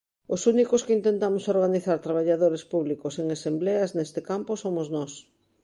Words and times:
Os 0.33 0.41
únicos 0.53 0.83
que 0.85 0.97
intentamos 0.99 1.45
organizar 1.55 1.97
traballadores 2.07 2.63
públicos 2.73 3.13
en 3.21 3.27
asembleas 3.35 3.89
neste 3.97 4.21
campo 4.29 4.51
somos 4.63 4.87
nós. 4.95 5.13